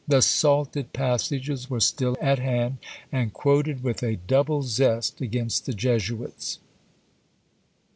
The 0.07 0.23
salted 0.23 0.93
passages 0.93 1.69
were 1.69 1.79
still 1.79 2.17
at 2.19 2.39
hand, 2.39 2.79
and 3.11 3.31
quoted 3.31 3.83
with 3.83 4.01
a 4.01 4.15
double 4.15 4.63
zest 4.63 5.21
against 5.21 5.67
the 5.67 5.73
Jesuits! 5.75 6.57